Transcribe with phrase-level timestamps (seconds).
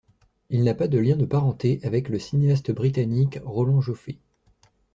[0.49, 4.17] Il n'a pas de lien de parenté avec le cinéaste britannique Roland Joffé.